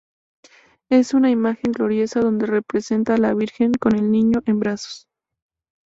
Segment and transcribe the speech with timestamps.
[0.89, 5.07] Es una imagen gloriosa donde representa a la Virgen con el niño en brazos.